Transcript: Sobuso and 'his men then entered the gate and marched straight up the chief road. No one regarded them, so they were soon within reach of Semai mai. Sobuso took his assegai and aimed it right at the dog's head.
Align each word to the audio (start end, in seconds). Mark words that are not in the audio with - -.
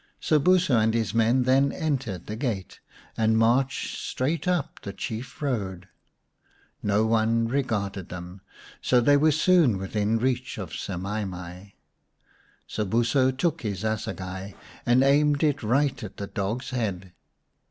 Sobuso 0.19 0.79
and 0.79 0.95
'his 0.95 1.13
men 1.13 1.43
then 1.43 1.71
entered 1.71 2.25
the 2.25 2.35
gate 2.35 2.79
and 3.15 3.37
marched 3.37 3.99
straight 3.99 4.47
up 4.47 4.79
the 4.81 4.93
chief 4.93 5.43
road. 5.43 5.89
No 6.81 7.05
one 7.05 7.47
regarded 7.47 8.09
them, 8.09 8.41
so 8.81 8.99
they 8.99 9.15
were 9.15 9.31
soon 9.31 9.77
within 9.77 10.17
reach 10.17 10.57
of 10.57 10.71
Semai 10.71 11.29
mai. 11.29 11.73
Sobuso 12.67 13.29
took 13.29 13.61
his 13.61 13.83
assegai 13.83 14.55
and 14.87 15.03
aimed 15.03 15.43
it 15.43 15.61
right 15.61 16.03
at 16.03 16.17
the 16.17 16.25
dog's 16.25 16.71
head. 16.71 17.13